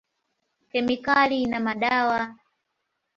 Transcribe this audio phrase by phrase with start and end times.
[0.71, 2.21] Kemikali na madawa.